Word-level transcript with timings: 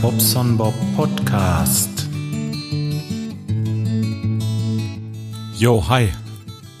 Bobson 0.00 0.56
Bob 0.56 0.74
Podcast. 0.96 2.08
Jo, 5.56 5.88
hi. 5.88 6.12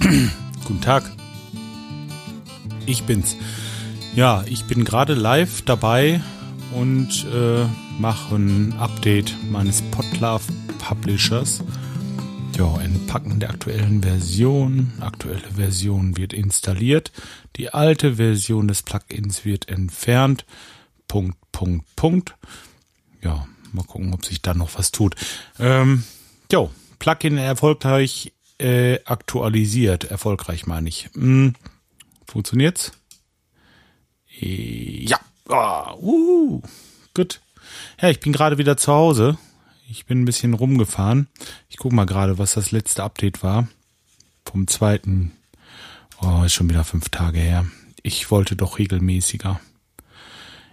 Guten 0.00 0.80
Tag. 0.80 1.04
Ich 2.86 3.04
bin's. 3.04 3.36
Ja, 4.14 4.44
ich 4.46 4.64
bin 4.64 4.84
gerade 4.84 5.14
live 5.14 5.62
dabei 5.62 6.20
und 6.72 7.26
äh, 7.32 7.66
mache 7.98 8.36
ein 8.36 8.74
Update 8.78 9.34
meines 9.50 9.82
Podlove 9.82 10.44
Publishers. 10.78 11.62
Ja, 12.56 12.80
Entpacken 12.80 13.40
der 13.40 13.50
aktuellen 13.50 14.02
Version. 14.02 14.92
Aktuelle 15.00 15.50
Version 15.56 16.16
wird 16.16 16.32
installiert. 16.32 17.12
Die 17.56 17.74
alte 17.74 18.16
Version 18.16 18.68
des 18.68 18.82
Plugins 18.82 19.44
wird 19.44 19.68
entfernt. 19.68 20.44
Punkt, 21.08 21.36
Punkt, 21.52 21.84
Punkt. 21.96 22.34
Ja, 23.24 23.46
mal 23.72 23.84
gucken, 23.84 24.12
ob 24.12 24.24
sich 24.24 24.42
da 24.42 24.54
noch 24.54 24.78
was 24.78 24.92
tut. 24.92 25.16
Ähm, 25.58 26.04
jo, 26.52 26.70
Plugin 26.98 27.38
erfolgreich 27.38 28.32
äh, 28.58 29.00
aktualisiert. 29.04 30.04
Erfolgreich 30.04 30.66
meine 30.66 30.88
ich. 30.90 31.08
Hm, 31.14 31.54
funktioniert's? 32.26 32.92
Äh, 34.40 35.06
ja. 35.06 35.18
Oh, 35.48 35.96
uh, 36.00 36.62
gut. 37.14 37.40
Ja, 38.00 38.10
ich 38.10 38.20
bin 38.20 38.32
gerade 38.32 38.58
wieder 38.58 38.76
zu 38.76 38.92
Hause. 38.92 39.38
Ich 39.90 40.06
bin 40.06 40.22
ein 40.22 40.24
bisschen 40.24 40.54
rumgefahren. 40.54 41.28
Ich 41.68 41.76
gucke 41.76 41.94
mal 41.94 42.06
gerade, 42.06 42.38
was 42.38 42.54
das 42.54 42.70
letzte 42.70 43.02
Update 43.02 43.42
war. 43.42 43.68
Vom 44.44 44.66
zweiten. 44.66 45.32
Oh, 46.20 46.42
ist 46.44 46.54
schon 46.54 46.68
wieder 46.68 46.84
fünf 46.84 47.08
Tage 47.08 47.38
her. 47.38 47.66
Ich 48.02 48.30
wollte 48.30 48.56
doch 48.56 48.78
regelmäßiger. 48.78 49.60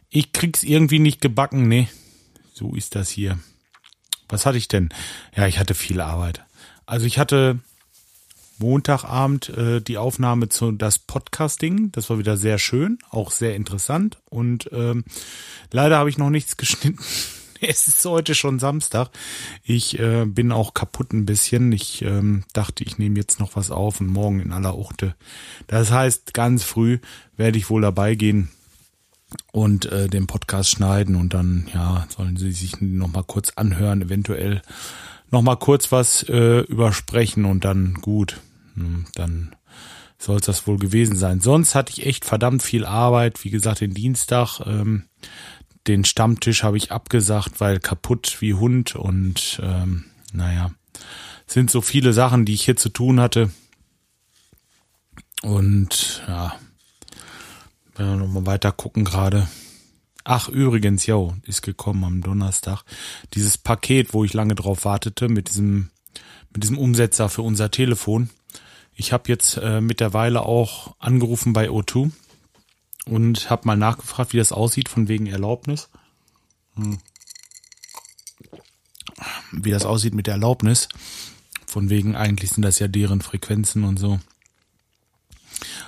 Ich 0.10 0.34
krieg's 0.34 0.64
irgendwie 0.64 1.00
nicht 1.00 1.22
gebacken, 1.22 1.68
ne? 1.68 1.88
So 2.62 2.76
ist 2.76 2.94
das 2.94 3.10
hier. 3.10 3.40
Was 4.30 4.46
hatte 4.46 4.60
ich 4.60 4.68
denn? 4.68 4.90
Ja, 5.36 5.48
ich 5.48 5.58
hatte 5.58 5.74
viel 5.74 6.00
Arbeit. 6.00 6.46
Also 6.86 7.08
ich 7.08 7.18
hatte 7.18 7.58
Montagabend 8.60 9.50
äh, 9.50 9.82
die 9.82 9.98
Aufnahme 9.98 10.48
zu 10.48 10.72
das 10.72 11.00
Podcasting. 11.00 11.92
Das 11.92 12.12
war 12.12 12.20
wieder 12.20 12.38
sehr 12.38 12.60
schön, 12.60 13.00
auch 13.10 13.32
sehr 13.32 13.56
interessant. 13.56 14.20
Und 14.30 14.70
ähm, 14.74 15.06
leider 15.72 15.98
habe 15.98 16.12
ich 16.12 16.20
noch 16.20 16.30
nichts 16.30 16.56
geschnitten. 16.58 17.00
es 17.62 17.88
ist 17.88 18.06
heute 18.06 18.36
schon 18.36 18.60
Samstag. 18.60 19.10
Ich 19.64 19.98
äh, 19.98 20.26
bin 20.26 20.52
auch 20.52 20.76
kaputt 20.76 21.14
ein 21.14 21.26
bisschen. 21.26 21.72
Ich 21.72 22.04
ähm, 22.04 22.44
dachte, 22.54 22.84
ich 22.84 23.00
nehme 23.00 23.18
jetzt 23.18 23.40
noch 23.40 23.56
was 23.56 23.72
auf 23.72 24.02
und 24.02 24.08
morgen 24.08 24.40
in 24.40 24.52
aller 24.52 24.78
Uchte. 24.78 25.16
Das 25.66 25.90
heißt, 25.90 26.36
ganz 26.36 26.64
früh 26.64 27.00
werde 27.38 27.58
ich 27.58 27.72
wohl 27.72 27.82
dabei 27.82 28.14
gehen 28.14 28.52
und 29.52 29.86
äh, 29.86 30.08
den 30.08 30.28
Podcast 30.28 30.72
schneiden 30.72 31.16
und 31.16 31.34
dann 31.34 31.68
ja 31.74 32.08
sollen 32.10 32.38
Sie 32.38 32.52
sich 32.52 32.82
noch 32.82 33.12
mal 33.12 33.24
kurz 33.24 33.52
anhören, 33.56 34.02
eventuell 34.02 34.62
noch 35.30 35.42
mal 35.42 35.56
kurz 35.56 35.92
was 35.92 36.24
äh, 36.24 36.60
übersprechen 36.62 37.46
und 37.46 37.64
dann 37.66 37.96
gut, 37.96 38.42
hm, 38.76 39.06
dann 39.16 39.56
soll 40.18 40.38
es 40.38 40.46
das 40.46 40.68
wohl 40.68 40.78
gewesen 40.78 41.16
sein. 41.16 41.40
Sonst 41.40 41.74
hatte 41.74 41.94
ich 41.94 42.06
echt 42.06 42.26
verdammt 42.26 42.62
viel 42.62 42.86
Arbeit. 42.86 43.44
Wie 43.44 43.50
gesagt, 43.50 43.82
den 43.82 43.94
Dienstag, 43.94 44.60
ähm, 44.66 45.06
den 45.88 46.06
Stammtisch 46.06 46.64
habe 46.64 46.78
ich 46.78 46.92
abgesagt, 46.92 47.60
weil 47.60 47.80
kaputt 47.80 48.38
wie 48.40 48.54
Hund 48.54 48.96
und 48.96 49.60
ähm, 49.64 50.06
naja, 50.32 50.72
sind 51.48 51.72
so 51.72 51.82
viele 51.82 52.14
Sachen, 52.14 52.46
die 52.46 52.54
ich 52.54 52.66
hier 52.66 52.76
zu 52.76 52.90
tun 52.90 53.20
hatte. 53.20 53.50
Und 55.42 56.24
ja, 56.28 56.54
wenn 57.96 58.08
wir 58.08 58.16
nochmal 58.16 58.46
weiter 58.46 58.72
gucken 58.72 59.04
gerade. 59.04 59.48
Ach, 60.24 60.50
übrigens, 60.50 61.06
jo, 61.06 61.36
ist 61.44 61.62
gekommen 61.62 62.04
am 62.04 62.22
Donnerstag. 62.22 62.84
Dieses 63.34 63.58
Paket, 63.58 64.14
wo 64.14 64.24
ich 64.24 64.34
lange 64.34 64.56
drauf 64.56 64.86
wartete, 64.86 65.30
mit 65.30 65.50
diesem, 65.50 65.90
mit 66.54 66.64
diesem 66.64 66.78
Umsetzer 66.78 67.30
für 67.30 67.42
unser 67.42 67.72
Telefon. 67.72 68.30
Ich 68.94 69.14
habe 69.14 69.30
jetzt 69.30 69.58
äh, 69.58 69.82
mittlerweile 69.82 70.44
auch 70.44 70.96
angerufen 71.00 71.54
bei 71.54 71.70
O2 71.70 72.12
und 73.06 73.50
habe 73.50 73.66
mal 73.66 73.78
nachgefragt, 73.78 74.34
wie 74.34 74.38
das 74.38 74.52
aussieht, 74.52 74.90
von 74.90 75.08
wegen 75.08 75.26
Erlaubnis. 75.26 75.90
Hm. 76.76 77.00
Wie 79.52 79.72
das 79.72 79.86
aussieht 79.86 80.14
mit 80.14 80.28
der 80.28 80.36
Erlaubnis. 80.36 80.88
Von 81.66 81.90
wegen, 81.90 82.16
eigentlich 82.16 82.52
sind 82.52 82.64
das 82.64 82.80
ja 82.80 82.88
deren 82.88 83.22
Frequenzen 83.22 83.86
und 83.86 83.98
so. 83.98 84.20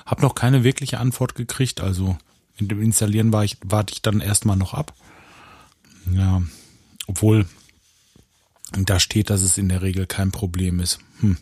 Hab 0.06 0.22
noch 0.22 0.34
keine 0.34 0.64
wirkliche 0.64 0.98
Antwort 0.98 1.34
gekriegt, 1.34 1.80
also 1.80 2.16
mit 2.58 2.70
dem 2.70 2.82
Installieren 2.82 3.32
war 3.32 3.44
ich, 3.44 3.58
warte 3.64 3.92
ich 3.92 4.02
dann 4.02 4.20
erstmal 4.20 4.56
noch 4.56 4.74
ab. 4.74 4.94
Ja, 6.12 6.42
obwohl 7.06 7.46
da 8.72 9.00
steht, 9.00 9.30
dass 9.30 9.42
es 9.42 9.58
in 9.58 9.68
der 9.68 9.82
Regel 9.82 10.06
kein 10.06 10.30
Problem 10.30 10.80
ist. 10.80 10.98
Hm. 11.20 11.36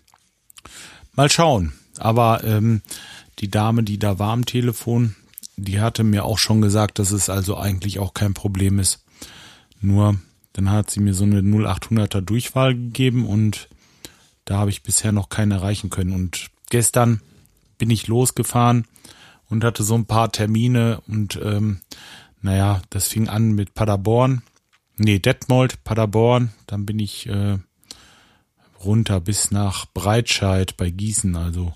Mal 1.15 1.31
schauen. 1.31 1.73
Aber 1.99 2.43
ähm, 2.45 2.83
die 3.39 3.51
Dame, 3.51 3.83
die 3.83 3.99
da 3.99 4.19
war 4.19 4.33
am 4.33 4.47
Telefon, 4.47 5.15
die 5.57 5.81
hatte 5.81 6.05
mir 6.05 6.25
auch 6.25 6.39
schon 6.39 6.63
gesagt, 6.63 6.99
dass 6.99 7.11
es 7.11 7.29
also 7.29 7.57
eigentlich 7.57 7.99
auch 7.99 8.15
kein 8.15 8.35
Problem 8.35 8.79
ist. 8.79 9.05
Nur 9.81 10.17
dann 10.53 10.71
hat 10.71 10.91
sie 10.91 11.01
mir 11.01 11.15
so 11.15 11.25
eine 11.25 11.41
0800er 11.41 12.21
Durchwahl 12.21 12.75
gegeben 12.75 13.27
und 13.27 13.69
da 14.45 14.59
habe 14.59 14.71
ich 14.71 14.83
bisher 14.83 15.13
noch 15.13 15.29
keine 15.29 15.55
erreichen 15.55 15.91
können. 15.91 16.13
Und 16.13 16.51
gestern 16.71 17.21
bin 17.83 17.91
ich 17.91 18.07
losgefahren 18.07 18.87
und 19.49 19.65
hatte 19.65 19.83
so 19.83 19.97
ein 19.97 20.07
paar 20.07 20.31
Termine 20.31 21.03
und 21.09 21.37
ähm, 21.43 21.81
naja, 22.41 22.81
das 22.91 23.09
fing 23.09 23.29
an 23.29 23.57
mit 23.57 23.75
Paderborn, 23.75 24.43
nee, 24.99 25.19
Detmold, 25.19 25.83
Paderborn, 25.83 26.53
dann 26.69 26.87
bin 26.87 27.01
ich 27.01 27.27
äh, 27.27 27.59
runter 28.85 29.19
bis 29.19 29.51
nach 29.51 29.87
Breitscheid 29.87 30.77
bei 30.77 30.91
Gießen, 30.91 31.35
also 31.35 31.73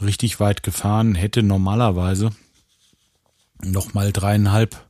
richtig 0.00 0.40
weit 0.40 0.62
gefahren, 0.62 1.14
hätte 1.14 1.42
normalerweise 1.42 2.30
noch 3.62 3.92
mal 3.92 4.12
dreieinhalb 4.12 4.86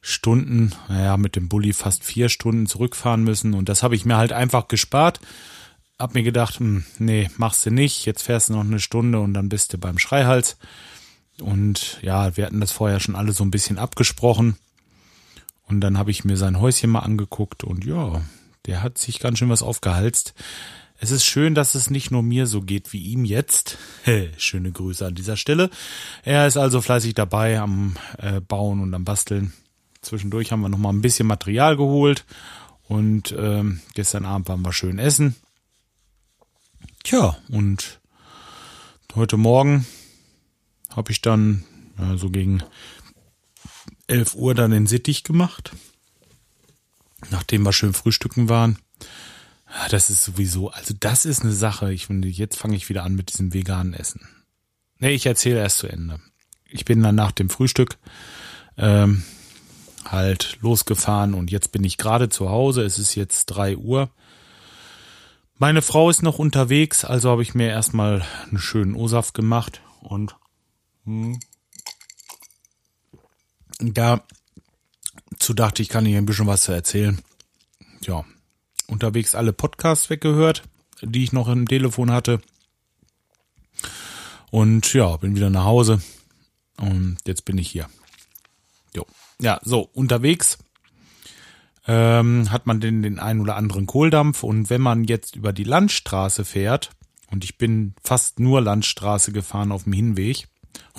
Stunden, 0.00 0.76
naja, 0.88 1.16
mit 1.16 1.34
dem 1.34 1.48
Bulli 1.48 1.72
fast 1.72 2.04
vier 2.04 2.28
Stunden 2.28 2.66
zurückfahren 2.66 3.24
müssen. 3.24 3.52
Und 3.52 3.68
das 3.68 3.82
habe 3.82 3.96
ich 3.96 4.04
mir 4.04 4.16
halt 4.16 4.32
einfach 4.32 4.68
gespart 4.68 5.18
hab 5.98 6.14
mir 6.14 6.22
gedacht, 6.22 6.58
hm, 6.58 6.84
nee, 6.98 7.30
machst 7.36 7.64
du 7.66 7.70
nicht. 7.70 8.04
Jetzt 8.06 8.22
fährst 8.22 8.48
du 8.48 8.54
noch 8.54 8.64
eine 8.64 8.80
Stunde 8.80 9.20
und 9.20 9.34
dann 9.34 9.48
bist 9.48 9.72
du 9.72 9.78
beim 9.78 9.98
Schreihals. 9.98 10.56
Und 11.40 11.98
ja, 12.02 12.36
wir 12.36 12.46
hatten 12.46 12.60
das 12.60 12.72
vorher 12.72 13.00
schon 13.00 13.16
alle 13.16 13.32
so 13.32 13.44
ein 13.44 13.50
bisschen 13.50 13.78
abgesprochen. 13.78 14.56
Und 15.66 15.80
dann 15.80 15.98
habe 15.98 16.10
ich 16.10 16.24
mir 16.24 16.36
sein 16.36 16.60
Häuschen 16.60 16.90
mal 16.90 17.00
angeguckt 17.00 17.64
und 17.64 17.84
ja, 17.84 18.22
der 18.66 18.82
hat 18.82 18.98
sich 18.98 19.20
ganz 19.20 19.38
schön 19.38 19.48
was 19.48 19.62
aufgehalst. 19.62 20.34
Es 20.98 21.10
ist 21.10 21.24
schön, 21.24 21.54
dass 21.54 21.74
es 21.74 21.90
nicht 21.90 22.10
nur 22.12 22.22
mir 22.22 22.46
so 22.46 22.62
geht 22.62 22.92
wie 22.92 23.02
ihm 23.02 23.24
jetzt. 23.24 23.76
Schöne 24.36 24.70
Grüße 24.70 25.04
an 25.04 25.16
dieser 25.16 25.36
Stelle. 25.36 25.68
Er 26.22 26.46
ist 26.46 26.56
also 26.56 26.80
fleißig 26.80 27.14
dabei 27.14 27.58
am 27.58 27.96
äh, 28.18 28.40
Bauen 28.40 28.80
und 28.80 28.94
am 28.94 29.04
Basteln. 29.04 29.52
Zwischendurch 30.00 30.52
haben 30.52 30.60
wir 30.60 30.68
noch 30.68 30.78
mal 30.78 30.90
ein 30.90 31.02
bisschen 31.02 31.26
Material 31.26 31.76
geholt 31.76 32.24
und 32.86 33.34
ähm, 33.36 33.80
gestern 33.94 34.24
Abend 34.24 34.48
waren 34.48 34.62
wir 34.62 34.72
schön 34.72 34.98
essen. 34.98 35.34
Tja, 37.04 37.36
und 37.48 38.00
heute 39.16 39.36
Morgen 39.36 39.86
habe 40.94 41.10
ich 41.10 41.20
dann 41.20 41.64
ja, 41.98 42.16
so 42.16 42.30
gegen 42.30 42.62
11 44.06 44.36
Uhr 44.36 44.54
dann 44.54 44.70
den 44.70 44.86
Sittich 44.86 45.24
gemacht, 45.24 45.72
nachdem 47.30 47.64
wir 47.64 47.72
schön 47.72 47.92
frühstücken 47.92 48.48
waren. 48.48 48.78
Das 49.90 50.10
ist 50.10 50.22
sowieso, 50.22 50.70
also 50.70 50.94
das 50.98 51.24
ist 51.24 51.42
eine 51.42 51.52
Sache. 51.52 51.92
Ich 51.92 52.06
finde, 52.06 52.28
jetzt 52.28 52.56
fange 52.56 52.76
ich 52.76 52.88
wieder 52.88 53.02
an 53.02 53.16
mit 53.16 53.32
diesem 53.32 53.52
veganen 53.52 53.94
Essen. 53.94 54.20
Nee, 54.98 55.10
ich 55.10 55.26
erzähle 55.26 55.58
erst 55.58 55.78
zu 55.78 55.88
Ende. 55.88 56.20
Ich 56.70 56.84
bin 56.84 57.02
dann 57.02 57.16
nach 57.16 57.32
dem 57.32 57.50
Frühstück 57.50 57.98
ähm, 58.76 59.24
halt 60.04 60.58
losgefahren 60.60 61.34
und 61.34 61.50
jetzt 61.50 61.72
bin 61.72 61.82
ich 61.82 61.98
gerade 61.98 62.28
zu 62.28 62.48
Hause. 62.48 62.82
Es 62.82 63.00
ist 63.00 63.16
jetzt 63.16 63.46
drei 63.46 63.76
Uhr 63.76 64.08
meine 65.62 65.80
Frau 65.80 66.10
ist 66.10 66.24
noch 66.24 66.40
unterwegs, 66.40 67.04
also 67.04 67.30
habe 67.30 67.42
ich 67.42 67.54
mir 67.54 67.68
erstmal 67.68 68.26
einen 68.48 68.58
schönen 68.58 68.96
O-Saft 68.96 69.32
gemacht 69.32 69.80
und 70.00 70.34
hm, 71.04 71.38
dazu 73.78 74.24
dachte 75.54 75.80
ich, 75.80 75.88
kann 75.88 76.04
ich 76.04 76.16
ein 76.16 76.26
bisschen 76.26 76.48
was 76.48 76.62
zu 76.62 76.72
erzählen. 76.72 77.22
Ja, 78.00 78.24
unterwegs 78.88 79.36
alle 79.36 79.52
Podcasts 79.52 80.10
weggehört, 80.10 80.64
die 81.00 81.22
ich 81.22 81.32
noch 81.32 81.46
im 81.46 81.68
Telefon 81.68 82.10
hatte. 82.10 82.42
Und 84.50 84.92
ja, 84.94 85.16
bin 85.16 85.36
wieder 85.36 85.48
nach 85.48 85.64
Hause. 85.64 86.02
Und 86.76 87.18
jetzt 87.24 87.44
bin 87.44 87.56
ich 87.58 87.70
hier. 87.70 87.88
Jo. 88.96 89.06
Ja, 89.40 89.60
so, 89.62 89.82
unterwegs 89.92 90.58
ähm, 91.86 92.50
hat 92.50 92.66
man 92.66 92.80
den, 92.80 93.02
den 93.02 93.18
einen 93.18 93.40
oder 93.40 93.56
anderen 93.56 93.86
Kohldampf. 93.86 94.42
Und 94.42 94.70
wenn 94.70 94.80
man 94.80 95.04
jetzt 95.04 95.36
über 95.36 95.52
die 95.52 95.64
Landstraße 95.64 96.44
fährt, 96.44 96.90
und 97.30 97.44
ich 97.44 97.56
bin 97.58 97.94
fast 98.02 98.40
nur 98.40 98.60
Landstraße 98.60 99.32
gefahren 99.32 99.72
auf 99.72 99.84
dem 99.84 99.94
Hinweg, 99.94 100.48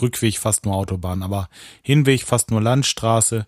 Rückweg 0.01 0.39
fast 0.39 0.65
nur 0.65 0.75
Autobahn, 0.75 1.23
aber 1.23 1.47
Hinweg 1.83 2.23
fast 2.23 2.51
nur 2.51 2.61
Landstraße, 2.61 3.45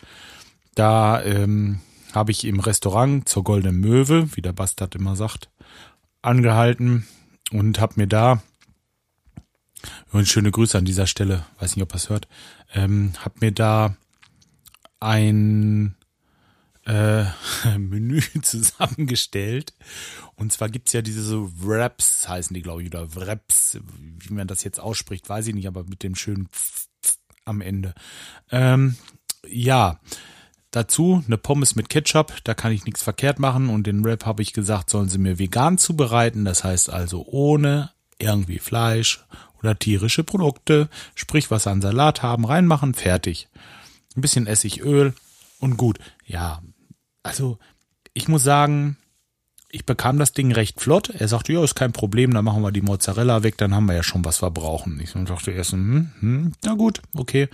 da 0.75 1.21
ähm, 1.23 1.81
habe 2.13 2.31
ich 2.31 2.45
im 2.45 2.59
Restaurant 2.59 3.27
zur 3.27 3.43
Goldenen 3.43 3.79
Möwe, 3.79 4.35
wie 4.35 4.41
der 4.41 4.53
Bastard 4.53 4.95
immer 4.95 5.15
sagt, 5.15 5.49
angehalten 6.21 7.07
und 7.51 7.79
habe 7.79 7.93
mir 7.97 8.07
da 8.07 8.41
und 10.11 10.27
schöne 10.27 10.51
Grüße 10.51 10.77
an 10.77 10.85
dieser 10.85 11.07
Stelle, 11.07 11.45
weiß 11.59 11.75
nicht, 11.75 11.83
ob 11.83 11.93
er 11.93 11.97
es 11.97 12.09
hört, 12.09 12.27
ähm, 12.73 13.13
habe 13.19 13.35
mir 13.41 13.51
da 13.51 13.95
ein 14.99 15.95
äh, 16.85 17.25
Menü 17.77 18.21
zusammengestellt. 18.41 19.73
Und 20.35 20.51
zwar 20.51 20.69
gibt's 20.69 20.93
ja 20.93 21.01
diese 21.01 21.21
so 21.21 21.51
Wraps, 21.59 22.27
heißen 22.27 22.53
die, 22.53 22.61
glaube 22.61 22.83
ich, 22.83 22.89
oder 22.89 23.15
Wraps, 23.15 23.79
wie 24.19 24.33
man 24.33 24.47
das 24.47 24.63
jetzt 24.63 24.79
ausspricht, 24.79 25.27
weiß 25.29 25.47
ich 25.47 25.55
nicht, 25.55 25.67
aber 25.67 25.83
mit 25.83 26.03
dem 26.03 26.15
schönen 26.15 26.47
Pf 26.47 26.87
-Pf 27.03 27.17
am 27.45 27.61
Ende. 27.61 27.93
Ähm, 28.51 28.95
ja, 29.47 29.99
dazu 30.71 31.23
eine 31.25 31.37
Pommes 31.37 31.75
mit 31.75 31.89
Ketchup, 31.89 32.33
da 32.43 32.53
kann 32.53 32.71
ich 32.71 32.85
nichts 32.85 33.03
verkehrt 33.03 33.39
machen. 33.39 33.69
Und 33.69 33.87
den 33.87 34.03
Wrap 34.03 34.25
habe 34.25 34.41
ich 34.41 34.53
gesagt, 34.53 34.89
sollen 34.89 35.09
sie 35.09 35.19
mir 35.19 35.39
vegan 35.39 35.77
zubereiten, 35.77 36.45
das 36.45 36.63
heißt 36.63 36.89
also 36.89 37.25
ohne 37.27 37.91
irgendwie 38.17 38.59
Fleisch 38.59 39.25
oder 39.59 39.77
tierische 39.77 40.23
Produkte, 40.23 40.89
sprich 41.15 41.51
was 41.51 41.67
an 41.67 41.81
Salat 41.81 42.23
haben, 42.23 42.45
reinmachen, 42.45 42.93
fertig. 42.93 43.47
Ein 44.15 44.21
bisschen 44.21 44.47
Essigöl 44.47 45.13
und 45.59 45.77
gut. 45.77 45.99
Ja, 46.25 46.61
also 47.25 47.57
ich 48.13 48.27
muss 48.27 48.44
sagen, 48.44 48.98
ich 49.69 49.86
bekam 49.86 50.19
das 50.19 50.31
Ding 50.31 50.54
recht 50.54 50.80
flott. 50.80 51.10
Er 51.10 51.27
sagte, 51.27 51.51
ja, 51.51 51.63
ist 51.63 51.75
kein 51.75 51.92
Problem, 51.92 52.33
dann 52.33 52.45
machen 52.45 52.62
wir 52.62 52.72
die 52.72 52.81
Mozzarella 52.81 53.44
weg, 53.44 53.57
dann 53.57 53.75
haben 53.75 53.88
wir 53.88 53.95
ja 53.95 54.04
schon 54.04 54.24
was 54.24 54.42
wir 54.42 54.51
brauchen. 54.51 55.00
Ich 55.01 55.12
dachte 55.13 55.51
erst, 55.51 55.74
hm, 55.74 56.12
hm, 56.19 56.54
na 56.63 56.75
gut, 56.75 57.01
okay. 57.16 57.50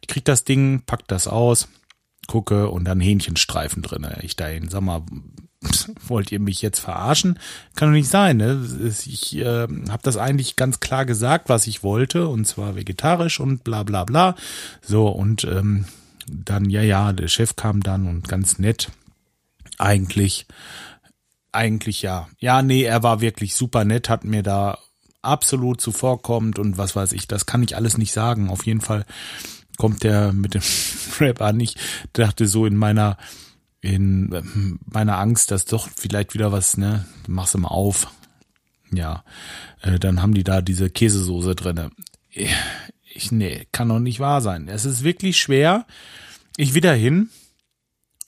Ich 0.00 0.08
krieg 0.08 0.24
das 0.24 0.44
Ding, 0.44 0.82
pack 0.86 1.06
das 1.08 1.28
aus, 1.28 1.68
gucke 2.28 2.70
und 2.70 2.84
dann 2.84 3.00
Hähnchenstreifen 3.00 3.82
drin. 3.82 4.06
Ich 4.22 4.36
dahin, 4.36 4.68
sag 4.68 4.80
mal, 4.82 5.02
wollt 6.06 6.30
ihr 6.30 6.40
mich 6.40 6.62
jetzt 6.62 6.78
verarschen? 6.78 7.38
Kann 7.74 7.88
doch 7.88 7.94
nicht 7.94 8.08
sein. 8.08 8.36
Ne? 8.36 8.64
Ich 8.88 9.36
äh, 9.36 9.66
habe 9.66 10.02
das 10.02 10.16
eigentlich 10.16 10.56
ganz 10.56 10.80
klar 10.80 11.04
gesagt, 11.04 11.48
was 11.48 11.66
ich 11.66 11.82
wollte, 11.82 12.28
und 12.28 12.46
zwar 12.46 12.76
vegetarisch 12.76 13.40
und 13.40 13.64
bla 13.64 13.82
bla 13.82 14.04
bla. 14.04 14.36
So, 14.82 15.08
und 15.08 15.44
ähm, 15.44 15.84
dann, 16.28 16.70
ja, 16.70 16.82
ja, 16.82 17.12
der 17.12 17.28
Chef 17.28 17.56
kam 17.56 17.82
dann 17.82 18.06
und 18.06 18.28
ganz 18.28 18.58
nett 18.58 18.90
eigentlich, 19.78 20.46
eigentlich 21.52 22.02
ja. 22.02 22.28
Ja, 22.38 22.62
nee, 22.62 22.82
er 22.82 23.02
war 23.02 23.20
wirklich 23.20 23.54
super 23.54 23.84
nett, 23.84 24.08
hat 24.08 24.24
mir 24.24 24.42
da 24.42 24.78
absolut 25.22 25.80
zuvorkommend 25.80 26.58
und 26.58 26.78
was 26.78 26.94
weiß 26.94 27.12
ich, 27.12 27.26
das 27.26 27.46
kann 27.46 27.62
ich 27.62 27.76
alles 27.76 27.98
nicht 27.98 28.12
sagen. 28.12 28.48
Auf 28.48 28.64
jeden 28.66 28.80
Fall 28.80 29.04
kommt 29.76 30.04
der 30.04 30.32
mit 30.32 30.54
dem 30.54 30.62
Rap 31.20 31.42
an. 31.42 31.60
Ich 31.60 31.76
dachte 32.12 32.46
so 32.46 32.66
in 32.66 32.76
meiner, 32.76 33.16
in 33.80 34.78
meiner 34.84 35.18
Angst, 35.18 35.50
dass 35.50 35.64
doch 35.64 35.88
vielleicht 35.94 36.34
wieder 36.34 36.52
was, 36.52 36.76
ne, 36.76 37.06
mach's 37.26 37.56
mal 37.56 37.68
auf. 37.68 38.08
Ja, 38.92 39.24
äh, 39.82 39.98
dann 39.98 40.22
haben 40.22 40.34
die 40.34 40.44
da 40.44 40.62
diese 40.62 40.90
Käsesoße 40.90 41.54
drinne. 41.54 41.90
Ich, 42.30 43.32
nee, 43.32 43.66
kann 43.72 43.88
doch 43.88 43.98
nicht 43.98 44.20
wahr 44.20 44.40
sein. 44.40 44.68
Es 44.68 44.84
ist 44.84 45.02
wirklich 45.02 45.38
schwer. 45.38 45.86
Ich 46.56 46.74
wieder 46.74 46.94
hin, 46.94 47.30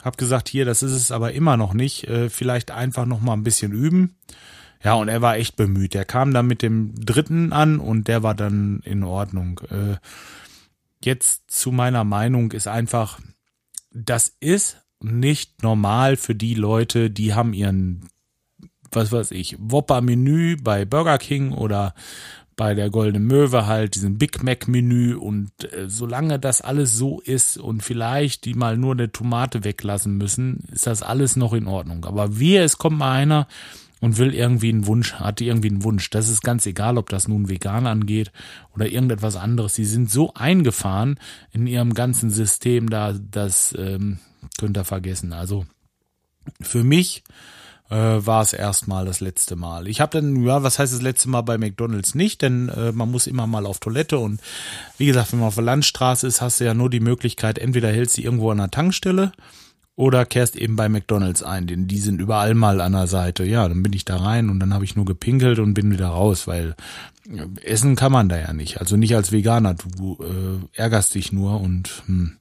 hab 0.03 0.17
gesagt, 0.17 0.49
hier, 0.49 0.65
das 0.65 0.83
ist 0.83 0.93
es 0.93 1.11
aber 1.11 1.33
immer 1.33 1.57
noch 1.57 1.75
nicht. 1.75 2.05
Äh, 2.05 2.31
vielleicht 2.31 2.71
einfach 2.71 3.07
noch 3.07 3.21
mal 3.21 3.35
ein 3.35 3.45
bisschen 3.45 3.73
üben. 3.73 4.17
Ja, 4.83 4.95
und 4.95 5.09
er 5.09 5.23
war 5.23 5.37
echt 5.37 5.57
bemüht. 5.57 5.95
Er 5.95 6.05
kam 6.05 6.33
dann 6.33 6.47
mit 6.47 6.63
dem 6.63 6.95
dritten 6.95 7.53
an 7.53 7.81
und 7.81 8.07
der 8.07 8.23
war 8.23 8.35
dann 8.35 8.81
in 8.85 9.03
Ordnung. 9.03 9.61
Äh, 9.71 9.97
jetzt 11.03 11.51
zu 11.51 11.73
meiner 11.73 12.05
Meinung 12.05 12.53
ist 12.53 12.69
einfach, 12.69 13.19
das 13.93 14.37
ist 14.41 14.79
nicht 15.01 15.63
normal 15.63 16.17
für 16.17 16.35
die 16.35 16.55
Leute, 16.55 17.11
die 17.11 17.35
haben 17.35 17.53
ihren, 17.53 18.09
was 18.93 19.11
weiß 19.11 19.33
ich, 19.33 19.57
Whopper-Menü 19.59 20.57
bei 20.63 20.85
Burger 20.85 21.19
King 21.19 21.53
oder 21.53 21.95
bei 22.59 22.75
der 22.75 22.91
Goldenen 22.91 23.27
Möwe 23.27 23.67
halt 23.67 23.95
diesen 23.95 24.19
Big 24.19 24.43
Mac 24.43 24.67
Menü 24.69 25.15
und 25.15 25.51
äh, 25.73 25.89
solange 25.89 26.39
das 26.41 26.61
alles 26.61 26.93
so 26.93 27.21
ist 27.21 27.57
und 27.57 27.83
vielleicht 27.83 28.45
die 28.45 28.55
mal 28.55 28.77
nur 28.77 28.93
eine 28.93 29.11
Tomate 29.11 29.65
weglassen 29.65 30.19
müssen, 30.19 30.65
ist 30.73 30.87
das 30.87 31.03
alles 31.03 31.37
noch 31.37 31.55
in 31.55 31.69
Ordnung. 31.69 32.05
Aber 32.05 32.39
wie 32.39 32.57
es 32.57 32.77
kommt 32.77 32.99
mal 32.99 33.13
einer 33.13 33.47
und 34.01 34.19
will 34.19 34.35
irgendwie 34.35 34.71
einen 34.71 34.87
Wunsch, 34.87 35.15
hat 35.15 35.41
irgendwie 35.41 35.71
einen 35.71 35.85
Wunsch. 35.85 36.11
Das 36.11 36.29
ist 36.29 36.43
ganz 36.43 36.67
egal, 36.67 36.99
ob 36.99 37.09
das 37.11 37.29
nun 37.29 37.49
vegan 37.49 37.87
angeht 37.87 38.33
oder 38.75 38.87
irgendetwas 38.87 39.37
anderes. 39.37 39.77
Sie 39.77 39.85
sind 39.85 40.11
so 40.11 40.35
eingefahren 40.35 41.19
in 41.53 41.69
ihrem 41.69 41.95
ganzen 41.95 42.31
System 42.31 42.91
da, 42.91 43.13
das 43.13 43.73
ähm, 43.79 44.19
könnt 44.59 44.77
ihr 44.77 44.85
vergessen. 44.85 45.33
Also 45.33 45.65
für 46.61 46.83
mich 46.83 47.23
äh, 47.91 47.97
war 47.97 48.43
es 48.43 48.53
erstmal 48.53 49.05
das 49.05 49.21
letzte 49.21 49.57
Mal. 49.57 49.89
Ich 49.89 50.01
habe 50.01 50.21
dann, 50.21 50.43
ja, 50.45 50.63
was 50.63 50.79
heißt 50.79 50.93
das 50.93 51.03
letzte 51.03 51.29
Mal 51.29 51.43
bei 51.43 51.59
McDonalds 51.59 52.15
nicht, 52.15 52.43
denn 52.43 52.69
äh, 52.69 52.93
man 52.93 53.11
muss 53.11 53.27
immer 53.27 53.47
mal 53.47 53.67
auf 53.67 53.79
Toilette 53.79 54.19
und 54.19 54.41
wie 54.99 55.07
gesagt, 55.07 55.33
wenn 55.33 55.41
man 55.41 55.49
auf 55.49 55.55
der 55.55 55.65
Landstraße 55.65 56.27
ist, 56.27 56.41
hast 56.41 56.61
du 56.61 56.65
ja 56.65 56.75
nur 56.75 56.91
die 56.91 57.01
Möglichkeit, 57.01 57.59
entweder 57.59 57.91
hältst 57.91 58.19
du 58.19 58.23
irgendwo 58.23 58.51
an 58.51 58.59
der 58.59 58.71
Tankstelle 58.71 59.33
oder 59.97 60.25
kehrst 60.27 60.55
eben 60.55 60.77
bei 60.77 60.89
McDonalds 60.89 61.43
ein, 61.43 61.67
denn 61.67 61.89
die 61.89 61.99
sind 61.99 62.21
überall 62.21 62.55
mal 62.55 62.81
an 62.81 62.93
der 62.93 63.09
Seite. 63.09 63.45
Ja, 63.45 63.69
dann 63.69 63.83
bin 63.83 63.93
ich 63.93 64.05
da 64.05 64.17
rein 64.17 64.49
und 64.49 64.61
dann 64.61 64.73
habe 64.73 64.85
ich 64.85 64.95
nur 64.95 65.05
gepinkelt 65.05 65.59
und 65.59 65.75
bin 65.75 65.91
wieder 65.91 66.09
raus, 66.09 66.47
weil 66.47 66.77
essen 67.63 67.97
kann 67.97 68.13
man 68.13 68.29
da 68.29 68.39
ja 68.39 68.53
nicht. 68.53 68.81
Also 68.81 68.97
nicht 68.97 69.17
als 69.17 69.33
Veganer, 69.33 69.75
du 69.75 70.19
äh, 70.23 70.79
ärgerst 70.79 71.15
dich 71.15 71.33
nur 71.33 71.61
und 71.61 72.05
hm. 72.07 72.37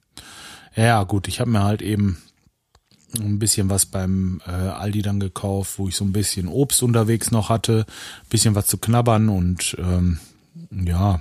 ja 0.76 1.02
gut, 1.02 1.26
ich 1.26 1.40
habe 1.40 1.50
mir 1.50 1.64
halt 1.64 1.82
eben 1.82 2.18
ein 3.16 3.38
bisschen 3.38 3.70
was 3.70 3.86
beim 3.86 4.40
äh, 4.46 4.50
Aldi 4.50 5.02
dann 5.02 5.20
gekauft, 5.20 5.78
wo 5.78 5.88
ich 5.88 5.96
so 5.96 6.04
ein 6.04 6.12
bisschen 6.12 6.48
Obst 6.48 6.82
unterwegs 6.82 7.30
noch 7.30 7.48
hatte, 7.48 7.86
bisschen 8.28 8.54
was 8.54 8.66
zu 8.66 8.78
knabbern 8.78 9.28
und 9.28 9.76
ähm, 9.78 10.18
ja, 10.70 11.20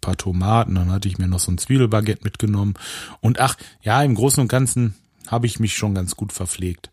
paar 0.00 0.16
Tomaten, 0.16 0.74
dann 0.74 0.90
hatte 0.90 1.08
ich 1.08 1.18
mir 1.18 1.28
noch 1.28 1.38
so 1.38 1.52
ein 1.52 1.58
Zwiebelbaguette 1.58 2.24
mitgenommen 2.24 2.74
und 3.20 3.38
ach, 3.40 3.56
ja, 3.82 4.02
im 4.02 4.14
Großen 4.14 4.40
und 4.40 4.48
Ganzen 4.48 4.94
habe 5.26 5.46
ich 5.46 5.60
mich 5.60 5.76
schon 5.76 5.94
ganz 5.94 6.16
gut 6.16 6.32
verpflegt. 6.32 6.90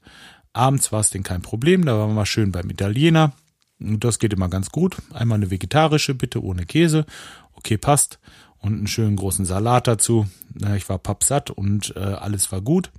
Abends 0.54 0.92
war 0.92 1.00
es 1.00 1.10
denn 1.10 1.24
kein 1.24 1.42
Problem, 1.42 1.86
da 1.86 1.98
waren 1.98 2.16
wir 2.16 2.26
schön 2.26 2.52
beim 2.52 2.70
Italiener 2.70 3.34
und 3.80 4.04
das 4.04 4.20
geht 4.20 4.34
immer 4.34 4.50
ganz 4.50 4.69
gut. 4.71 4.98
Einmal 5.14 5.38
eine 5.38 5.52
vegetarische, 5.52 6.14
bitte 6.14 6.44
ohne 6.44 6.66
Käse, 6.66 7.06
okay, 7.54 7.78
passt 7.78 8.19
und 8.60 8.74
einen 8.74 8.88
schönen 8.88 9.16
großen 9.16 9.45
Salat 9.45 9.88
dazu. 9.88 10.28
Ich 10.76 10.90
war 10.90 10.98
pappsatt 10.98 11.52
und 11.52 11.95
äh, 11.95 12.00
alles 12.00 12.52
war 12.52 12.62
gut. 12.62 12.92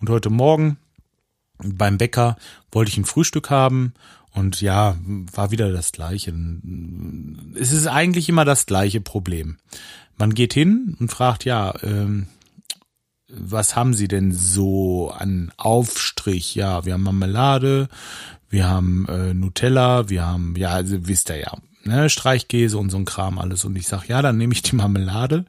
Und 0.00 0.10
heute 0.10 0.30
Morgen 0.30 0.78
beim 1.58 1.98
Bäcker 1.98 2.36
wollte 2.70 2.90
ich 2.90 2.98
ein 2.98 3.04
Frühstück 3.04 3.50
haben 3.50 3.94
und 4.32 4.60
ja, 4.60 4.96
war 5.04 5.50
wieder 5.50 5.72
das 5.72 5.92
gleiche. 5.92 6.34
Es 7.54 7.72
ist 7.72 7.86
eigentlich 7.86 8.28
immer 8.28 8.44
das 8.44 8.66
gleiche 8.66 9.00
Problem. 9.00 9.58
Man 10.16 10.34
geht 10.34 10.54
hin 10.54 10.96
und 10.98 11.10
fragt, 11.10 11.44
ja, 11.44 11.74
ähm, 11.82 12.26
was 13.28 13.76
haben 13.76 13.94
Sie 13.94 14.08
denn 14.08 14.32
so 14.32 15.10
an 15.10 15.52
Aufstrich? 15.56 16.54
Ja, 16.54 16.84
wir 16.84 16.94
haben 16.94 17.02
Marmelade, 17.02 17.88
wir 18.50 18.68
haben 18.68 19.06
äh, 19.08 19.32
Nutella, 19.32 20.08
wir 20.08 20.26
haben, 20.26 20.54
ja, 20.56 20.70
also 20.70 21.06
wisst 21.06 21.30
ihr 21.30 21.40
ja, 21.40 21.56
ne, 21.84 22.10
Streichkäse 22.10 22.76
und 22.76 22.90
so 22.90 22.98
ein 22.98 23.04
Kram 23.04 23.38
alles. 23.38 23.64
Und 23.64 23.76
ich 23.76 23.86
sag, 23.86 24.06
ja, 24.08 24.20
dann 24.22 24.36
nehme 24.36 24.52
ich 24.52 24.62
die 24.62 24.76
Marmelade 24.76 25.46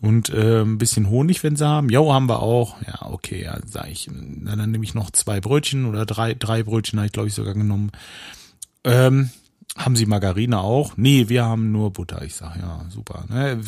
und 0.00 0.28
äh, 0.30 0.62
ein 0.62 0.78
bisschen 0.78 1.08
Honig, 1.08 1.42
wenn 1.42 1.56
sie 1.56 1.66
haben. 1.66 1.88
Jo, 1.88 2.12
haben 2.12 2.28
wir 2.28 2.40
auch. 2.40 2.76
Ja, 2.86 3.06
okay, 3.06 3.42
ja, 3.44 3.58
sag 3.64 3.90
ich. 3.90 4.08
Na, 4.12 4.56
dann 4.56 4.70
nehme 4.70 4.84
ich 4.84 4.94
noch 4.94 5.10
zwei 5.10 5.40
Brötchen 5.40 5.86
oder 5.86 6.04
drei, 6.04 6.34
drei 6.34 6.62
Brötchen 6.62 6.98
habe 6.98 7.06
ich, 7.06 7.12
glaube 7.12 7.28
ich, 7.28 7.34
sogar 7.34 7.54
genommen. 7.54 7.92
Ähm, 8.84 9.30
haben 9.76 9.96
Sie 9.96 10.06
Margarine 10.06 10.60
auch? 10.60 10.96
Nee, 10.96 11.28
wir 11.28 11.44
haben 11.44 11.72
nur 11.72 11.92
Butter. 11.92 12.22
Ich 12.22 12.34
sag, 12.34 12.56
ja, 12.56 12.84
super. 12.88 13.24
Ne? 13.28 13.60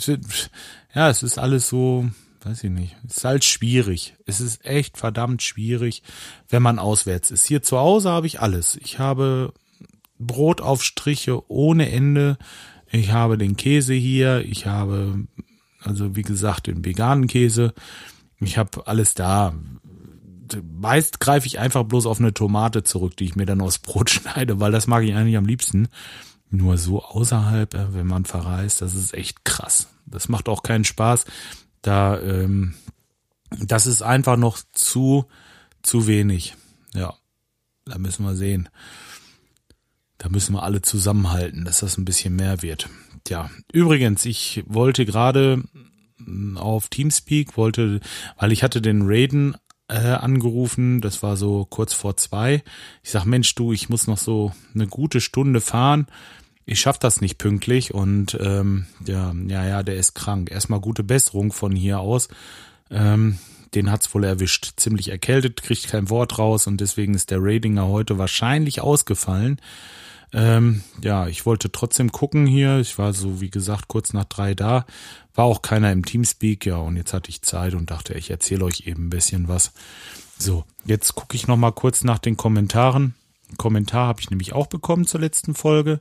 Ja, 0.95 1.11
es 1.11 1.23
ist 1.23 1.39
alles 1.39 1.69
so, 1.69 2.09
weiß 2.45 2.65
ich 2.65 2.71
nicht. 2.71 2.97
Es 3.07 3.19
ist 3.19 3.25
halt 3.25 3.45
schwierig. 3.45 4.15
Es 4.25 4.41
ist 4.41 4.65
echt 4.65 4.97
verdammt 4.97 5.43
schwierig, 5.43 6.03
wenn 6.49 6.63
man 6.63 6.79
auswärts 6.79 7.31
ist. 7.31 7.47
Hier 7.47 7.63
zu 7.63 7.79
Hause 7.79 8.11
habe 8.11 8.27
ich 8.27 8.41
alles. 8.41 8.77
Ich 8.77 8.99
habe 8.99 9.53
Brotaufstriche 10.19 11.51
ohne 11.51 11.91
Ende. 11.91 12.39
Ich 12.91 13.13
habe 13.13 13.37
den 13.37 13.57
Käse 13.57 13.95
hier. 13.95 14.45
Ich 14.45 14.67
habe 14.67 15.27
also 15.89 16.15
wie 16.15 16.23
gesagt, 16.23 16.67
den 16.67 16.85
veganen 16.85 17.27
Käse. 17.27 17.73
Ich 18.41 18.59
habe 18.59 18.87
alles 18.87 19.15
da. 19.15 19.55
Meist 20.63 21.21
greife 21.21 21.47
ich 21.47 21.59
einfach 21.59 21.85
bloß 21.85 22.07
auf 22.07 22.21
eine 22.21 22.33
Tomate 22.33 22.85
zurück, 22.85 23.17
die 23.17 23.25
ich 23.25 23.37
mir 23.37 23.47
dann 23.47 23.61
aufs 23.61 23.79
Brot 23.81 24.11
schneide, 24.11 24.61
weil 24.61 24.73
das 24.73 24.87
mag 24.87 25.03
ich 25.03 25.15
eigentlich 25.15 25.37
am 25.37 25.47
liebsten. 25.47 25.89
Nur 26.51 26.79
so 26.79 27.03
außerhalb, 27.03 27.75
äh, 27.75 27.95
wenn 27.95 28.07
man 28.07 28.25
verreist, 28.25 28.81
das 28.81 28.95
ist 28.95 29.15
echt 29.15 29.45
krass. 29.45 29.89
Das 30.07 30.29
macht 30.29 30.49
auch 30.49 30.63
keinen 30.63 30.85
Spaß. 30.85 31.27
Da, 31.83 32.21
ähm, 32.21 32.75
das 33.51 33.87
ist 33.87 34.03
einfach 34.03 34.37
noch 34.37 34.59
zu, 34.73 35.27
zu 35.83 36.07
wenig. 36.07 36.55
Ja, 36.95 37.15
da 37.85 37.99
müssen 37.99 38.25
wir 38.25 38.35
sehen. 38.35 38.69
Da 40.19 40.29
müssen 40.29 40.55
wir 40.55 40.65
alle 40.65 40.83
zusammenhalten, 40.83 41.65
dass 41.65 41.81
das 41.81 41.97
ein 41.97 42.05
bisschen 42.05 42.35
mehr 42.37 42.63
wird. 42.63 42.89
Tja, 43.25 43.51
übrigens, 43.73 44.25
ich 44.25 44.65
wollte 44.67 45.07
gerade 45.07 45.63
auf 46.57 46.89
Teamspeak, 46.89 47.57
wollte, 47.57 48.01
weil 48.37 48.53
ich 48.53 48.63
hatte 48.63 48.83
den 48.83 49.03
Raiden 49.05 49.57
äh, 49.89 49.99
angerufen. 49.99 51.01
Das 51.01 51.23
war 51.23 51.37
so 51.37 51.65
kurz 51.65 51.95
vor 51.95 52.17
zwei. 52.17 52.63
Ich 53.03 53.11
sag, 53.11 53.25
Mensch, 53.25 53.55
du, 53.55 53.73
ich 53.73 53.89
muss 53.89 54.07
noch 54.07 54.19
so 54.19 54.53
eine 54.75 54.87
gute 54.87 55.21
Stunde 55.21 55.61
fahren. 55.61 56.07
Ich 56.67 56.81
schaff 56.81 56.99
das 56.99 57.21
nicht 57.21 57.39
pünktlich 57.39 57.95
und 57.95 58.37
ähm, 58.41 58.87
ja, 59.07 59.33
ja, 59.47 59.67
ja, 59.67 59.83
der 59.83 59.97
ist 59.97 60.15
krank. 60.15 60.51
Erstmal 60.51 60.81
gute 60.81 61.03
Besserung 61.03 61.53
von 61.53 61.73
hier 61.73 62.01
aus. 62.01 62.29
Ähm, 62.91 63.39
den 63.75 63.91
hat's 63.91 64.15
wohl 64.15 64.25
erwischt. 64.25 64.73
Ziemlich 64.77 65.09
erkältet, 65.09 65.63
kriegt 65.63 65.89
kein 65.89 66.11
Wort 66.11 66.39
raus 66.39 66.67
und 66.67 66.81
deswegen 66.81 67.15
ist 67.15 67.31
der 67.31 67.39
Ratinger 67.41 67.89
heute 67.89 68.19
wahrscheinlich 68.19 68.81
ausgefallen. 68.81 69.61
Ähm, 70.33 70.83
ja, 71.03 71.27
ich 71.27 71.47
wollte 71.47 71.73
trotzdem 71.73 72.13
gucken 72.13 72.47
hier. 72.47 72.79
Ich 72.81 72.99
war 72.99 73.13
so, 73.13 73.41
wie 73.41 73.51
gesagt, 73.51 73.89
kurz 73.89 74.13
nach 74.13 74.25
drei 74.25 74.55
da. 74.55 74.85
War 75.35 75.47
auch 75.47 75.63
keiner 75.63 75.93
im 75.93 76.05
Teamspeak, 76.05 76.67
ja, 76.67 76.77
und 76.77 76.97
jetzt 76.97 77.13
hatte 77.13 77.31
ich 77.31 77.43
Zeit 77.43 77.75
und 77.75 77.91
dachte, 77.91 78.15
ich 78.15 78.31
erzähle 78.31 78.65
euch 78.65 78.87
eben 78.87 79.07
ein 79.07 79.11
bisschen 79.11 79.49
was. 79.49 79.73
So, 80.39 80.65
jetzt 80.85 81.15
gucke 81.15 81.37
ich 81.37 81.47
noch 81.47 81.57
mal 81.57 81.73
kurz 81.73 82.05
nach 82.05 82.19
den 82.19 82.37
Kommentaren. 82.37 83.15
Einen 83.49 83.57
Kommentar 83.57 84.09
habe 84.09 84.21
ich 84.21 84.31
nämlich 84.31 84.53
auch 84.53 84.67
bekommen 84.67 85.07
zur 85.07 85.21
letzten 85.21 85.55
Folge. 85.55 86.01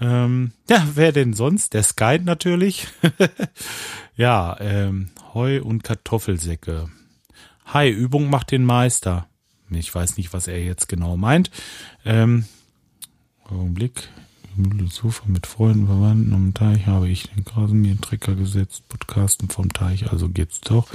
Ähm, 0.00 0.52
ja, 0.68 0.86
wer 0.94 1.12
denn 1.12 1.34
sonst? 1.34 1.74
Der 1.74 1.82
Sky 1.82 2.18
natürlich. 2.22 2.88
ja, 4.16 4.56
ähm, 4.60 5.10
Heu 5.32 5.62
und 5.62 5.84
Kartoffelsäcke. 5.84 6.88
Hi, 7.66 7.88
Übung 7.88 8.30
macht 8.30 8.50
den 8.50 8.64
Meister. 8.64 9.26
Ich 9.70 9.94
weiß 9.94 10.16
nicht, 10.16 10.32
was 10.32 10.48
er 10.48 10.62
jetzt 10.62 10.88
genau 10.88 11.16
meint. 11.16 11.50
Ähm, 12.04 12.44
Augenblick. 13.44 14.08
Sofa 14.88 15.24
mit 15.26 15.48
Freunden, 15.48 15.86
Verwandten 15.86 16.30
den 16.30 16.54
Teich 16.54 16.86
habe 16.86 17.08
ich 17.08 17.24
den 17.24 17.44
Rasenmäher-Trecker 17.44 18.36
gesetzt, 18.36 18.88
Podcasten 18.88 19.48
vom 19.48 19.72
Teich, 19.72 20.12
also 20.12 20.28
geht's 20.28 20.60
doch. 20.60 20.86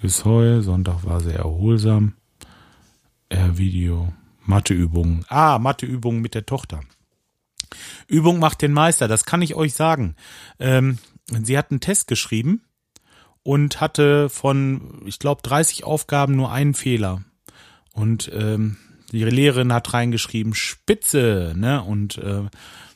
Bis 0.00 0.24
heute, 0.24 0.62
Sonntag 0.62 1.04
war 1.04 1.20
sehr 1.20 1.38
erholsam. 1.38 2.14
Äh, 3.28 3.48
Video, 3.54 4.12
Matheübungen. 4.44 5.24
Ah, 5.28 5.58
Matheübungen 5.58 6.22
mit 6.22 6.34
der 6.34 6.46
Tochter. 6.46 6.82
Übung 8.06 8.38
macht 8.38 8.62
den 8.62 8.72
Meister, 8.72 9.08
das 9.08 9.24
kann 9.24 9.42
ich 9.42 9.54
euch 9.54 9.74
sagen. 9.74 10.16
Ähm, 10.58 10.98
sie 11.42 11.56
hat 11.56 11.70
einen 11.70 11.80
Test 11.80 12.06
geschrieben 12.06 12.62
und 13.42 13.80
hatte 13.80 14.28
von, 14.28 15.02
ich 15.06 15.18
glaube, 15.18 15.42
30 15.42 15.84
Aufgaben 15.84 16.36
nur 16.36 16.52
einen 16.52 16.74
Fehler. 16.74 17.22
Und 17.92 18.30
ähm, 18.32 18.76
die 19.12 19.24
Lehrerin 19.24 19.72
hat 19.72 19.92
reingeschrieben, 19.92 20.54
Spitze, 20.54 21.52
ne? 21.56 21.82
Und 21.82 22.16
äh, 22.18 22.48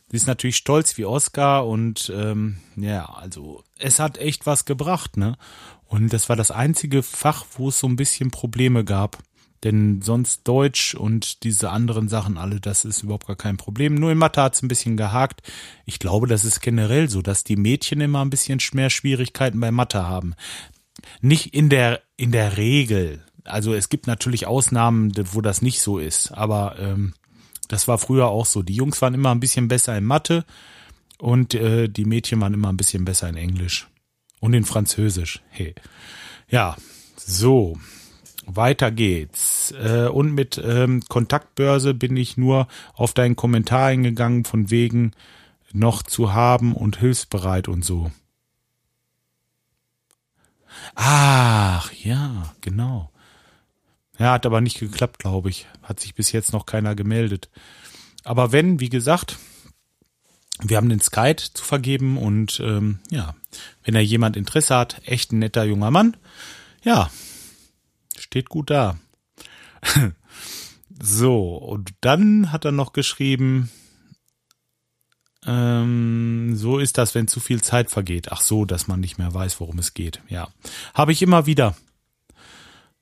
sie 0.09 0.17
ist 0.17 0.27
natürlich 0.27 0.57
stolz 0.57 0.97
wie 0.97 1.05
Oscar 1.05 1.67
und 1.67 2.11
ähm, 2.15 2.59
ja, 2.77 3.05
also 3.05 3.63
es 3.79 3.99
hat 3.99 4.19
echt 4.19 4.47
was 4.47 4.65
gebracht, 4.65 5.17
ne? 5.17 5.37
Und 5.85 6.13
das 6.13 6.29
war 6.29 6.37
das 6.37 6.51
einzige 6.51 7.03
Fach, 7.03 7.45
wo 7.57 7.69
es 7.69 7.79
so 7.79 7.87
ein 7.87 7.97
bisschen 7.97 8.31
Probleme 8.31 8.85
gab. 8.85 9.19
Denn 9.65 10.03
sonst 10.03 10.47
Deutsch 10.47 10.95
und 10.95 11.43
diese 11.43 11.71
anderen 11.71 12.09
Sachen 12.09 12.39
alle, 12.39 12.61
das 12.61 12.85
ist 12.85 13.03
überhaupt 13.03 13.27
gar 13.27 13.37
kein 13.37 13.57
Problem. 13.57 13.95
Nur 13.95 14.13
in 14.13 14.19
Mathe 14.19 14.43
hat 14.43 14.55
es 14.55 14.63
ein 14.63 14.69
bisschen 14.69 14.97
gehakt. 14.97 15.43
Ich 15.85 15.99
glaube, 15.99 16.27
das 16.27 16.45
ist 16.45 16.61
generell 16.61 17.09
so, 17.09 17.23
dass 17.23 17.45
die 17.45 17.57
Mädchen 17.57 18.01
immer 18.01 18.25
ein 18.25 18.31
bisschen 18.31 18.61
mehr 18.73 18.91
Schwierigkeiten 18.91 19.61
bei 19.61 19.71
Mathe 19.71 20.07
haben. 20.07 20.35
Nicht 21.21 21.55
in 21.55 21.69
der, 21.69 22.03
in 22.17 22.33
der 22.33 22.57
Regel, 22.57 23.23
also 23.45 23.75
es 23.75 23.89
gibt 23.89 24.07
natürlich 24.07 24.47
Ausnahmen, 24.47 25.13
wo 25.33 25.41
das 25.41 25.63
nicht 25.63 25.81
so 25.81 25.99
ist, 25.99 26.33
aber 26.33 26.77
ähm, 26.79 27.15
das 27.69 27.89
war 27.89 27.99
früher 27.99 28.29
auch 28.29 28.47
so. 28.47 28.63
Die 28.63 28.75
Jungs 28.75 29.01
waren 29.03 29.15
immer 29.15 29.31
ein 29.31 29.41
bisschen 29.41 29.69
besser 29.69 29.97
in 29.97 30.05
Mathe 30.05 30.45
und 31.19 31.55
äh, 31.55 31.89
die 31.89 32.05
Mädchen 32.05 32.41
waren 32.41 32.55
immer 32.55 32.69
ein 32.69 32.77
bisschen 32.77 33.05
besser 33.05 33.29
in 33.29 33.37
Englisch 33.37 33.89
und 34.41 34.55
in 34.55 34.65
Französisch. 34.65 35.43
Hey. 35.51 35.75
Ja, 36.49 36.77
so. 37.17 37.79
Weiter 38.47 38.91
geht's. 38.91 39.73
Äh, 39.73 40.09
und 40.09 40.33
mit 40.33 40.61
ähm, 40.65 41.03
Kontaktbörse 41.09 41.95
bin 41.95 42.17
ich 42.17 42.37
nur 42.37 42.69
auf 42.95 43.13
deinen 43.13 43.37
Kommentar 43.37 43.87
eingegangen, 43.87 44.45
von 44.45 44.71
wegen 44.71 45.13
noch 45.73 46.03
zu 46.03 46.33
haben 46.33 46.75
und 46.75 46.99
hilfsbereit 46.99 47.69
und 47.69 47.85
so. 47.85 48.11
Ach, 50.95 51.93
ja, 51.93 52.55
genau. 52.61 53.11
Ja, 54.19 54.33
hat 54.33 54.47
aber 54.47 54.61
nicht 54.61 54.79
geklappt, 54.79 55.19
glaube 55.19 55.51
ich. 55.51 55.67
Hat 55.83 56.01
sich 56.01 56.15
bis 56.15 56.33
jetzt 56.33 56.53
noch 56.53 56.67
keiner 56.67 56.95
gemeldet. 56.95 57.51
Aber 58.25 58.53
wenn, 58.53 58.81
wie 58.81 58.89
gesagt, 58.89 59.39
wir 60.61 60.79
haben 60.79 60.89
den 60.89 61.01
Skype 61.01 61.37
zu 61.37 61.63
vergeben 61.65 62.17
und 62.17 62.61
ähm, 62.61 63.01
ja, 63.11 63.35
wenn 63.85 63.95
da 63.95 64.01
jemand 64.01 64.37
Interesse 64.37 64.75
hat, 64.75 65.03
echt 65.05 65.33
ein 65.33 65.41
netter 65.41 65.65
junger 65.65 65.91
Mann, 65.91 66.17
ja, 66.83 67.11
steht 68.37 68.51
gut 68.51 68.69
da. 68.69 68.99
so, 71.01 71.57
und 71.57 71.95
dann 72.03 72.53
hat 72.53 72.67
er 72.67 72.73
noch 72.73 72.93
geschrieben, 72.93 73.71
ähm, 75.47 76.55
so 76.55 76.79
ist 76.79 76.99
das, 76.99 77.15
wenn 77.15 77.29
zu 77.29 77.41
viel 77.41 77.63
Zeit 77.63 77.91
vergeht. 77.91 78.33
Ach 78.33 78.43
so, 78.43 78.67
dass 78.67 78.89
man 78.89 79.01
nicht 79.01 79.17
mehr 79.17 79.33
weiß, 79.33 79.59
worum 79.59 79.79
es 79.79 79.95
geht. 79.95 80.21
Ja, 80.29 80.49
habe 80.93 81.13
ich 81.13 81.23
immer 81.23 81.47
wieder. 81.47 81.77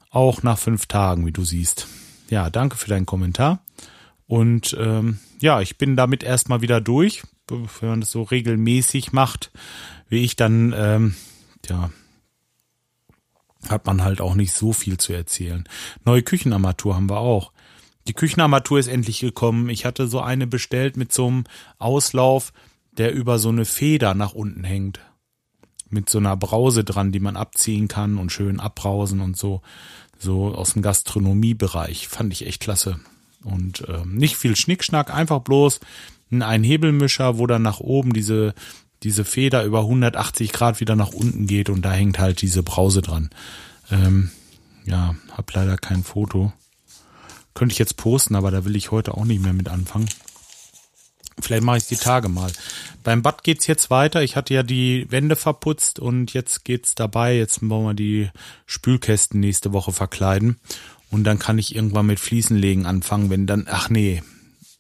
Auch 0.09 0.45
nach 0.45 0.57
fünf 0.57 0.87
Tagen, 0.87 1.27
wie 1.27 1.33
du 1.33 1.45
siehst. 1.45 1.89
Ja, 2.31 2.49
danke 2.49 2.77
für 2.77 2.89
deinen 2.89 3.07
Kommentar. 3.07 3.65
Und 4.29 4.77
ähm, 4.79 5.19
ja, 5.41 5.61
ich 5.61 5.79
bin 5.79 5.97
damit 5.97 6.23
erstmal 6.23 6.61
wieder 6.61 6.81
durch. 6.81 7.25
Wenn 7.49 7.89
man 7.89 8.01
das 8.03 8.13
so 8.13 8.23
regelmäßig 8.23 9.13
macht, 9.13 9.51
wie 10.09 10.23
ich, 10.23 10.37
dann 10.37 10.73
ähm, 10.77 11.17
ja, 11.69 11.91
hat 13.71 13.87
man 13.87 14.03
halt 14.03 14.21
auch 14.21 14.35
nicht 14.35 14.53
so 14.53 14.73
viel 14.73 14.99
zu 14.99 15.13
erzählen. 15.13 15.69
Neue 16.05 16.23
Küchenarmatur 16.23 16.95
haben 16.95 17.11
wir 17.11 17.19
auch. 17.19 17.53
Die 18.07 18.15
Küchenarmatur 18.15 18.79
ist 18.79 18.89
endlich 18.89 19.21
gekommen. 19.21 19.69
Ich 19.69 19.85
hatte 19.85 20.07
so 20.09 20.21
eine 20.21 20.47
bestellt 20.47 20.97
mit 20.97 21.13
so 21.13 21.27
einem 21.27 21.45
Auslauf, 21.79 22.53
der 22.93 23.13
über 23.15 23.39
so 23.39 23.49
eine 23.49 23.65
Feder 23.65 24.15
nach 24.15 24.35
unten 24.35 24.65
hängt. 24.65 25.01
Mit 25.89 26.11
so 26.11 26.19
einer 26.19 26.37
Brause 26.37 26.85
dran, 26.85 27.13
die 27.13 27.21
man 27.21 27.37
abziehen 27.37 27.89
kann 27.89 28.19
und 28.19 28.33
schön 28.33 28.61
abbrausen 28.61 29.21
und 29.21 29.37
so 29.37 29.63
so 30.19 30.55
aus 30.55 30.73
dem 30.73 30.83
Gastronomiebereich. 30.83 32.09
Fand 32.09 32.33
ich 32.33 32.47
echt 32.47 32.61
klasse. 32.61 32.99
Und 33.45 33.85
ähm, 33.89 34.17
nicht 34.17 34.37
viel 34.37 34.57
Schnickschnack, 34.57 35.15
einfach 35.15 35.41
bloß 35.41 35.81
ein 36.31 36.65
Hebelmischer, 36.65 37.39
wo 37.39 37.47
dann 37.47 37.63
nach 37.63 37.79
oben 37.79 38.13
diese, 38.13 38.55
diese 39.05 39.25
Feder 39.25 39.65
über 39.65 39.81
180 39.81 40.53
Grad 40.53 40.81
wieder 40.81 40.97
nach 40.97 41.11
unten 41.11 41.47
geht 41.47 41.69
und 41.69 41.83
da 41.83 41.93
hängt 41.93 42.19
halt 42.19 42.43
diese 42.43 42.63
Brause 42.63 43.03
dran. 43.03 43.31
Ähm, 43.91 44.31
ja, 44.87 45.15
hab 45.31 45.53
leider 45.53 45.77
kein 45.77 46.03
Foto. 46.03 46.53
Könnte 47.55 47.73
ich 47.73 47.79
jetzt 47.79 47.97
posten, 47.97 48.35
aber 48.35 48.51
da 48.51 48.65
will 48.65 48.75
ich 48.75 48.91
heute 48.91 49.15
auch 49.15 49.25
nicht 49.25 49.43
mehr 49.43 49.53
mit 49.53 49.69
anfangen. 49.69 50.09
Vielleicht 51.41 51.65
mache 51.65 51.79
ich 51.79 51.87
die 51.87 51.97
Tage 51.97 52.29
mal. 52.29 52.51
Beim 53.03 53.23
Bad 53.23 53.43
geht's 53.45 53.67
jetzt 53.67 53.91
weiter. 53.91 54.23
Ich 54.23 54.37
hatte 54.37 54.55
ja 54.55 54.63
die 54.63 55.07
Wände 55.11 55.37
verputzt 55.37 55.99
und 55.99 56.33
jetzt 56.33 56.65
geht's 56.65 56.95
dabei. 56.95 57.37
Jetzt 57.37 57.61
wollen 57.69 57.87
wir 57.87 57.95
die 57.95 58.31
Spülkästen 58.67 59.41
nächste 59.41 59.73
Woche 59.73 59.93
verkleiden. 59.93 60.57
Und 61.11 61.25
dann 61.25 61.39
kann 61.39 61.59
ich 61.59 61.75
irgendwann 61.75 62.07
mit 62.07 62.21
Fliesenlegen 62.21 62.87
anfangen, 62.87 63.31
wenn 63.31 63.47
dann, 63.47 63.67
ach 63.69 63.91
nee, 63.91 64.23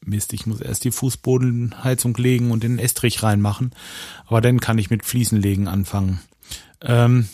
Mist, 0.06 0.32
ich 0.32 0.46
muss 0.46 0.60
erst 0.60 0.84
die 0.84 0.90
Fußbodenheizung 0.90 2.16
legen 2.16 2.50
und 2.50 2.62
den 2.62 2.78
Estrich 2.78 3.22
reinmachen. 3.22 3.72
Aber 4.26 4.40
dann 4.40 4.60
kann 4.60 4.78
ich 4.78 4.90
mit 4.90 5.04
Fliesenlegen 5.04 5.68
anfangen. 5.68 6.20
Ähm, 6.80 7.28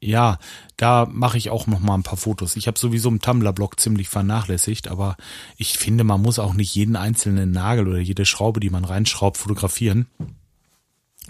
ja, 0.00 0.38
da 0.76 1.08
mache 1.10 1.38
ich 1.38 1.50
auch 1.50 1.66
noch 1.66 1.80
mal 1.80 1.94
ein 1.94 2.04
paar 2.04 2.16
Fotos. 2.16 2.54
Ich 2.56 2.68
habe 2.68 2.78
sowieso 2.78 3.08
im 3.08 3.20
Tumblr-Blog 3.20 3.80
ziemlich 3.80 4.08
vernachlässigt, 4.08 4.88
aber 4.88 5.16
ich 5.56 5.76
finde, 5.76 6.04
man 6.04 6.22
muss 6.22 6.38
auch 6.38 6.54
nicht 6.54 6.74
jeden 6.74 6.94
einzelnen 6.94 7.50
Nagel 7.50 7.88
oder 7.88 7.98
jede 7.98 8.24
Schraube, 8.24 8.60
die 8.60 8.70
man 8.70 8.84
reinschraubt, 8.84 9.36
fotografieren. 9.36 10.06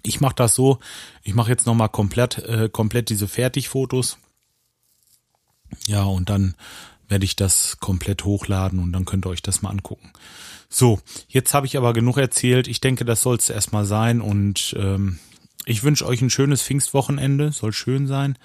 Ich 0.03 0.21
mache 0.21 0.35
das 0.35 0.55
so, 0.55 0.79
ich 1.23 1.35
mache 1.35 1.51
jetzt 1.51 1.67
noch 1.67 1.75
mal 1.75 1.89
komplett, 1.89 2.39
äh, 2.39 2.69
komplett 2.69 3.09
diese 3.09 3.27
Fertigfotos. 3.27 4.19
Ja, 5.87 6.05
und 6.05 6.29
dann 6.29 6.55
werde 7.09 7.25
ich 7.25 7.37
das 7.37 7.79
komplett 7.81 8.25
hochladen 8.25 8.79
und 8.79 8.93
dann 8.93 9.07
könnt 9.07 9.27
ihr 9.27 9.31
euch 9.31 9.43
das 9.43 9.63
mal 9.63 9.71
angucken. 9.71 10.13
So, 10.69 11.01
jetzt 11.29 11.55
habe 11.55 11.67
ich 11.67 11.77
aber 11.77 11.93
genug 11.93 12.19
erzählt. 12.19 12.69
Ich 12.69 12.81
denke, 12.81 13.05
das 13.05 13.23
soll 13.23 13.37
es 13.37 13.49
erstmal 13.49 13.85
sein 13.85 14.21
und 14.21 14.75
ähm, 14.79 15.19
ich 15.65 15.83
wünsche 15.83 16.07
euch 16.07 16.21
ein 16.23 16.31
schönes 16.31 16.63
Pfingstwochenende. 16.63 17.53
Soll 17.53 17.73
schön 17.73 18.07
sein 18.07 18.39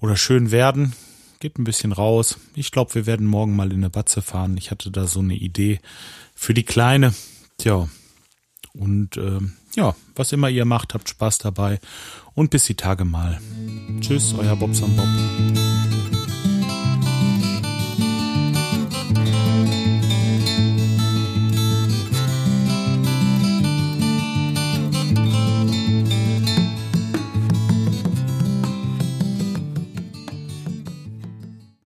oder 0.00 0.16
schön 0.16 0.50
werden. 0.50 0.94
Geht 1.40 1.58
ein 1.58 1.64
bisschen 1.64 1.92
raus. 1.92 2.38
Ich 2.54 2.70
glaube, 2.70 2.94
wir 2.94 3.06
werden 3.06 3.26
morgen 3.26 3.56
mal 3.56 3.72
in 3.72 3.78
eine 3.78 3.90
Batze 3.90 4.22
fahren. 4.22 4.56
Ich 4.56 4.70
hatte 4.70 4.90
da 4.90 5.06
so 5.06 5.20
eine 5.20 5.34
Idee 5.34 5.80
für 6.34 6.54
die 6.54 6.64
Kleine. 6.64 7.14
Tja. 7.58 7.88
Und 8.74 9.16
äh, 9.16 9.40
ja, 9.74 9.94
was 10.14 10.32
immer 10.32 10.48
ihr 10.48 10.64
macht, 10.64 10.94
habt 10.94 11.08
Spaß 11.08 11.38
dabei. 11.38 11.80
Und 12.34 12.50
bis 12.50 12.64
die 12.64 12.76
Tage 12.76 13.04
mal. 13.04 13.40
Tschüss, 14.00 14.34
euer 14.34 14.56
Bobson 14.56 14.96
Bob. 14.96 15.71